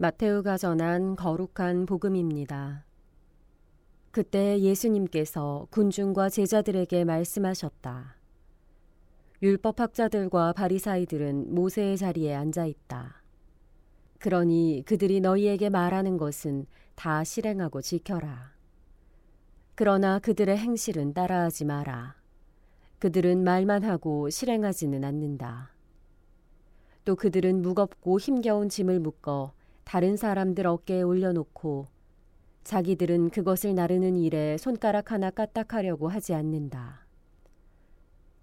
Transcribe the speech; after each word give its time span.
마테오가 0.00 0.56
전한 0.56 1.16
거룩한 1.16 1.84
복음입니다. 1.84 2.84
그때 4.12 4.60
예수님께서 4.60 5.66
군중과 5.70 6.28
제자들에게 6.28 7.04
말씀하셨다. 7.04 8.14
율법학자들과 9.42 10.52
바리사이들은 10.52 11.52
모세의 11.52 11.96
자리에 11.96 12.32
앉아 12.32 12.66
있다. 12.66 13.24
그러니 14.20 14.84
그들이 14.86 15.20
너희에게 15.20 15.68
말하는 15.68 16.16
것은 16.16 16.66
다 16.94 17.24
실행하고 17.24 17.80
지켜라. 17.82 18.52
그러나 19.74 20.20
그들의 20.20 20.56
행실은 20.56 21.12
따라하지 21.12 21.64
마라. 21.64 22.14
그들은 23.00 23.42
말만 23.42 23.82
하고 23.82 24.30
실행하지는 24.30 25.02
않는다. 25.02 25.72
또 27.04 27.16
그들은 27.16 27.62
무겁고 27.62 28.20
힘겨운 28.20 28.68
짐을 28.68 29.00
묶어 29.00 29.57
다른 29.88 30.18
사람들 30.18 30.66
어깨에 30.66 31.00
올려놓고 31.00 31.86
자기들은 32.62 33.30
그것을 33.30 33.74
나르는 33.74 34.18
일에 34.18 34.58
손가락 34.58 35.12
하나 35.12 35.30
까딱하려고 35.30 36.08
하지 36.08 36.34
않는다. 36.34 37.06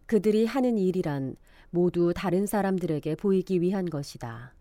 그들이 0.08 0.48
하는 0.48 0.80
일이란 0.80 1.36
모두 1.70 2.14
다른 2.16 2.48
사람들에게 2.48 3.14
보이기 3.18 3.62
위한 3.62 3.86
것이다. 3.86 4.56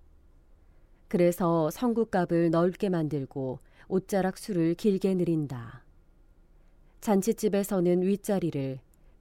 그래서 1.08 1.70
성국갑을 1.70 2.50
넓게 2.50 2.90
만들고 2.90 3.60
옷자락 3.88 4.36
수를 4.36 4.74
길게 4.74 5.14
늘린다. 5.14 5.86
잔치집에서는 7.00 8.02
윗자리를, 8.02 8.78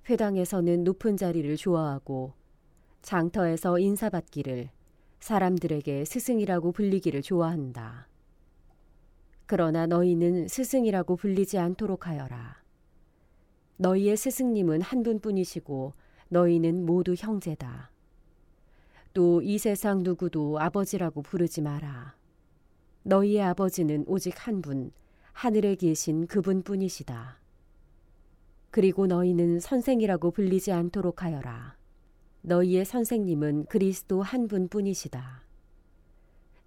회당에서는 0.10 0.84
높은 0.84 1.16
자리를 1.16 1.56
좋아하고 1.56 2.34
장터에서 3.04 3.80
인사받기를, 3.80 4.70
사람들에게 5.24 6.04
스승이라고 6.04 6.74
불리기를 6.74 7.22
좋아한다. 7.22 8.10
그러나 9.46 9.86
너희는 9.88 10.50
스승이라고 10.50 11.16
불리지 11.16 11.58
않도록 11.58 12.08
하여라. 12.08 12.62
너희의 13.78 14.18
스승님은 14.18 14.82
한 14.82 15.02
분뿐이시고 15.02 15.94
너희는 16.28 16.86
모두 16.86 17.16
형제다. 17.18 17.90
또 19.14 19.42
이 19.42 19.58
세상 19.60 20.04
누구도 20.04 20.60
아버지라고 20.60 21.22
부르지 21.22 21.62
마라. 21.62 22.18
너희의 23.04 23.44
아버지는 23.44 24.04
오직 24.08 24.46
한 24.46 24.62
분, 24.62 24.92
하늘에 25.32 25.76
계신 25.76 26.28
그분뿐이시다. 26.28 27.40
그리고 28.72 29.08
너희는 29.08 29.62
선생이라고 29.62 30.32
불리지 30.32 30.74
않도록 30.74 31.24
하여라. 31.24 31.78
너희의 32.44 32.84
선생님은 32.84 33.66
그리스도 33.68 34.22
한 34.22 34.48
분뿐이시다. 34.48 35.44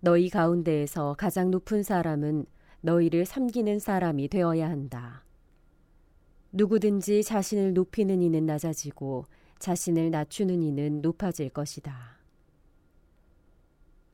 너희 0.01 0.31
가운데에서 0.31 1.15
가장 1.19 1.51
높은 1.51 1.83
사람은 1.83 2.47
너희를 2.81 3.27
섬기는 3.27 3.79
사람이 3.79 4.29
되어야 4.29 4.69
한다. 4.69 5.25
누구든지 6.53 7.23
자신을 7.23 7.75
높이는 7.75 8.23
이는 8.23 8.47
낮아지고 8.47 9.27
자신을 9.59 10.11
낮추는 10.11 10.63
이는 10.63 11.03
높아질 11.03 11.51
것이다. 11.51 12.17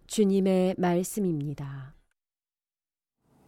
주님의 0.09 0.75
말씀입니다. 0.79 1.95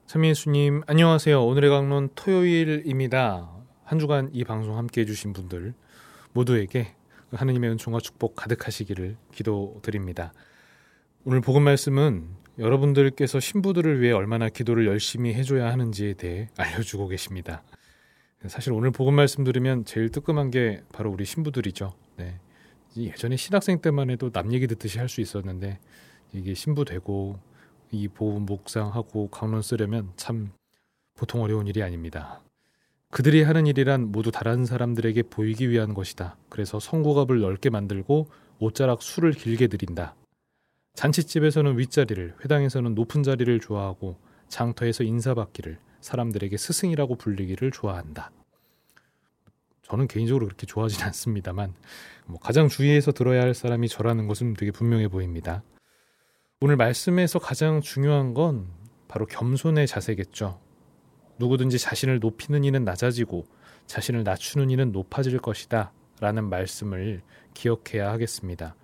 참예수님 0.06 0.82
안녕하세요. 0.86 1.44
오늘의 1.44 1.70
강론 1.70 2.10
토요일입니다. 2.14 3.50
한 3.82 3.98
주간 3.98 4.30
이 4.32 4.44
방송 4.44 4.76
함께 4.76 5.00
해주신 5.00 5.32
분들 5.32 5.74
모두에게 6.32 6.94
하느님의 7.34 7.70
은총과 7.70 8.00
축복 8.00 8.36
가득하시기를 8.36 9.16
기도드립니다. 9.32 10.32
오늘 11.24 11.40
복음 11.40 11.62
말씀은 11.62 12.28
여러분들께서 12.58 13.40
신부들을 13.40 14.00
위해 14.00 14.12
얼마나 14.12 14.48
기도를 14.48 14.86
열심히 14.86 15.34
해줘야 15.34 15.72
하는지에 15.72 16.14
대해 16.14 16.48
알려주고 16.56 17.08
계십니다. 17.08 17.62
사실 18.46 18.72
오늘 18.72 18.90
복음 18.90 19.14
말씀 19.14 19.42
들으면 19.42 19.84
제일 19.84 20.10
뜨끔한 20.10 20.50
게 20.50 20.82
바로 20.92 21.10
우리 21.10 21.24
신부들이죠. 21.24 21.94
네. 22.16 22.38
예전에 22.96 23.36
신학생 23.36 23.80
때만 23.80 24.10
해도 24.10 24.30
남 24.30 24.52
얘기 24.52 24.66
듣듯이 24.66 24.98
할 24.98 25.08
수 25.08 25.20
있었는데 25.20 25.78
이게 26.32 26.54
신부 26.54 26.84
되고 26.84 27.38
이 27.90 28.06
보험 28.08 28.44
묵상하고 28.44 29.28
강론 29.30 29.62
쓰려면 29.62 30.12
참 30.16 30.52
보통 31.14 31.42
어려운 31.42 31.66
일이 31.66 31.82
아닙니다. 31.82 32.40
그들이 33.14 33.44
하는 33.44 33.68
일이란 33.68 34.10
모두 34.10 34.32
다른 34.32 34.66
사람들에게 34.66 35.22
보이기 35.30 35.70
위한 35.70 35.94
것이다. 35.94 36.36
그래서 36.48 36.80
성고갑을 36.80 37.38
넓게 37.38 37.70
만들고 37.70 38.26
옷자락 38.58 39.02
술을 39.02 39.34
길게 39.34 39.68
드린다. 39.68 40.16
잔치집에서는 40.94 41.78
윗자리를, 41.78 42.34
회당에서는 42.42 42.96
높은 42.96 43.22
자리를 43.22 43.60
좋아하고 43.60 44.18
장터에서 44.48 45.04
인사받기를, 45.04 45.78
사람들에게 46.00 46.56
스승이라고 46.56 47.14
불리기를 47.14 47.70
좋아한다. 47.70 48.32
저는 49.82 50.08
개인적으로 50.08 50.46
그렇게 50.46 50.66
좋아하진 50.66 51.04
않습니다만 51.06 51.72
뭐 52.26 52.40
가장 52.40 52.66
주의해서 52.66 53.12
들어야 53.12 53.42
할 53.42 53.54
사람이 53.54 53.88
저라는 53.90 54.26
것은 54.26 54.54
되게 54.54 54.72
분명해 54.72 55.06
보입니다. 55.06 55.62
오늘 56.60 56.74
말씀에서 56.74 57.38
가장 57.38 57.80
중요한 57.80 58.34
건 58.34 58.66
바로 59.06 59.24
겸손의 59.26 59.86
자세겠죠. 59.86 60.63
누구든지 61.38 61.78
자신을 61.78 62.20
높이는 62.20 62.64
이는 62.64 62.84
낮아지고 62.84 63.46
자신을 63.86 64.24
낮추는 64.24 64.70
이는 64.70 64.92
높아질 64.92 65.38
것이다. 65.38 65.92
라는 66.20 66.48
말씀을 66.48 67.22
기억해야 67.54 68.10
하겠습니다. 68.12 68.76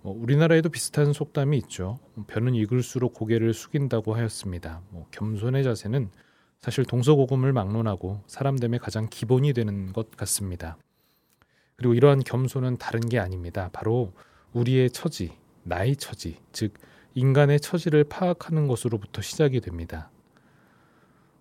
뭐 0.00 0.16
우리나라에도 0.18 0.68
비슷한 0.68 1.12
속담이 1.12 1.56
있죠. 1.58 1.98
변은 2.26 2.54
익을수록 2.54 3.14
고개를 3.14 3.54
숙인다고 3.54 4.14
하였습니다. 4.14 4.82
뭐 4.90 5.06
겸손의 5.10 5.62
자세는 5.62 6.10
사실 6.60 6.84
동서고금을 6.84 7.52
막론하고 7.52 8.22
사람됨의 8.26 8.80
가장 8.80 9.08
기본이 9.08 9.52
되는 9.52 9.92
것 9.92 10.10
같습니다. 10.12 10.76
그리고 11.76 11.94
이러한 11.94 12.20
겸손은 12.20 12.78
다른 12.78 13.00
게 13.00 13.18
아닙니다. 13.18 13.70
바로 13.72 14.12
우리의 14.52 14.90
처지, 14.90 15.32
나의 15.62 15.96
처지, 15.96 16.38
즉 16.52 16.74
인간의 17.14 17.60
처지를 17.60 18.04
파악하는 18.04 18.68
것으로부터 18.68 19.22
시작이 19.22 19.60
됩니다. 19.60 20.10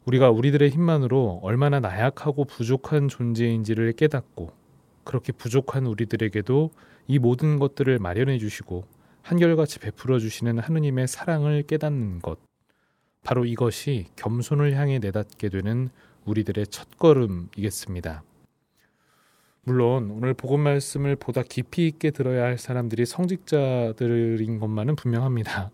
우리가 0.06 0.32
우리들의 0.32 0.70
힘만으로 0.70 1.40
얼마나 1.44 1.80
나약하고 1.80 2.46
부족한 2.46 3.08
존재인지를 3.08 3.94
깨닫고 3.94 4.52
그렇게 5.04 5.32
부족한 5.32 5.86
우리들에게도 5.86 6.72
이 7.08 7.20
모든 7.20 7.60
것들을 7.60 8.00
마련해 8.00 8.38
주시고 8.40 8.86
한결같이 9.22 9.80
베풀어 9.80 10.20
주시는 10.20 10.60
하느님의 10.60 11.08
사랑을 11.08 11.64
깨닫는 11.64 12.20
것. 12.22 12.40
바로 13.24 13.46
이것이 13.46 14.08
겸손을 14.16 14.74
향해 14.74 14.98
내닫게 15.00 15.50
되는 15.50 15.90
우리들의 16.26 16.68
첫걸음이겠습니다. 16.68 18.24
물론 19.64 20.10
오늘 20.10 20.34
복음 20.34 20.62
말씀을 20.62 21.16
보다 21.16 21.44
깊이 21.44 21.88
있게 21.88 22.10
들어야 22.10 22.46
할 22.46 22.58
사람들이 22.58 23.06
성직자들인 23.06 24.60
것만은 24.60 24.96
분명합니다. 24.96 25.70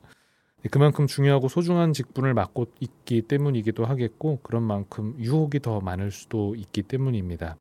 그만큼 0.71 1.07
중요하고 1.07 1.47
소중한 1.47 1.93
직분을 1.93 2.33
맡고 2.33 2.67
있기 2.79 3.21
때문이기도 3.23 3.85
하겠고 3.85 4.39
그런 4.41 4.63
만큼 4.63 5.15
유혹이 5.19 5.59
더 5.59 5.79
많을 5.81 6.11
수도 6.11 6.55
있기 6.55 6.83
때문입니다. 6.83 7.57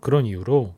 그런 0.00 0.26
이유로 0.26 0.74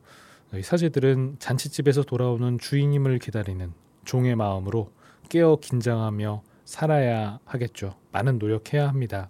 사제들은 0.61 1.37
잔치집에서 1.39 2.03
돌아오는 2.03 2.59
주인님을 2.59 3.19
기다리는 3.19 3.73
종의 4.03 4.35
마음으로 4.35 4.91
깨어 5.29 5.57
긴장하며 5.61 6.43
살아야 6.65 7.39
하겠죠. 7.45 7.95
많은 8.11 8.37
노력해야 8.37 8.87
합니다. 8.87 9.29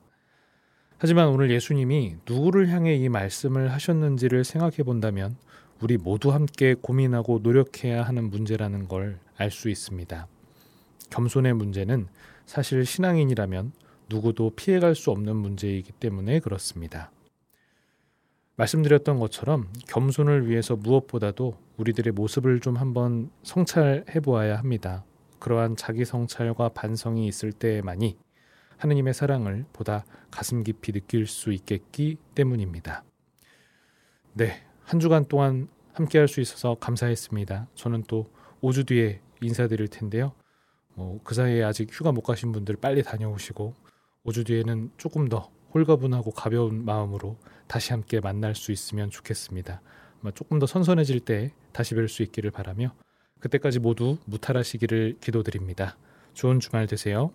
하지만 0.97 1.27
오늘 1.27 1.51
예수님이 1.51 2.17
누구를 2.27 2.69
향해 2.69 2.95
이 2.95 3.09
말씀을 3.09 3.71
하셨는지를 3.71 4.43
생각해 4.43 4.77
본다면 4.83 5.37
우리 5.81 5.97
모두 5.97 6.31
함께 6.33 6.73
고민하고 6.73 7.39
노력해야 7.43 8.03
하는 8.03 8.29
문제라는 8.29 8.87
걸 8.87 9.25
알 9.37 9.51
수 9.51 9.69
있습니다. 9.69 10.27
겸손의 11.09 11.53
문제는 11.53 12.07
사실 12.45 12.85
신앙인이라면 12.85 13.71
누구도 14.09 14.51
피해갈 14.51 14.95
수 14.95 15.11
없는 15.11 15.35
문제이기 15.35 15.91
때문에 15.93 16.39
그렇습니다. 16.39 17.11
말씀드렸던 18.57 19.19
것처럼 19.19 19.67
겸손을 19.87 20.47
위해서 20.47 20.75
무엇보다도 20.75 21.57
우리들의 21.77 22.13
모습을 22.13 22.61
좀 22.61 22.77
한번 22.77 23.29
성찰해 23.43 24.21
보아야 24.21 24.57
합니다. 24.57 25.03
그러한 25.39 25.75
자기 25.75 26.05
성찰과 26.05 26.69
반성이 26.69 27.27
있을 27.27 27.51
때만이 27.51 28.17
하느님의 28.77 29.13
사랑을 29.13 29.65
보다 29.73 30.05
가슴 30.31 30.63
깊이 30.63 30.91
느낄 30.91 31.27
수 31.27 31.51
있겠기 31.51 32.17
때문입니다. 32.33 33.03
네, 34.33 34.63
한 34.83 34.99
주간 34.99 35.25
동안 35.25 35.67
함께 35.93 36.17
할 36.17 36.27
수 36.27 36.41
있어서 36.41 36.75
감사했습니다. 36.75 37.69
저는 37.75 38.03
또 38.07 38.29
5주 38.61 38.85
뒤에 38.87 39.21
인사드릴 39.41 39.87
텐데요. 39.87 40.33
뭐, 40.95 41.19
그 41.23 41.35
사이에 41.35 41.63
아직 41.63 41.89
휴가 41.91 42.11
못 42.11 42.21
가신 42.21 42.51
분들 42.51 42.77
빨리 42.77 43.03
다녀오시고 43.03 43.73
5주 44.25 44.45
뒤에는 44.45 44.91
조금 44.97 45.29
더 45.29 45.51
홀가분하고 45.73 46.31
가벼운 46.31 46.85
마음으로 46.85 47.37
다시 47.67 47.91
함께 47.91 48.19
만날 48.19 48.55
수 48.55 48.71
있으면 48.71 49.09
좋겠습니다. 49.09 49.81
조금 50.33 50.57
더 50.57 50.65
선선해질 50.65 51.19
때 51.19 51.51
다시 51.71 51.93
뵐 51.93 52.07
수 52.07 52.23
있기를 52.23 52.49
바라며 52.49 52.93
그때까지 53.39 53.79
모두 53.79 54.17
무탈하시기를 54.25 55.17
기도드립니다. 55.19 55.97
좋은 56.33 56.59
주말 56.59 56.87
되세요. 56.87 57.31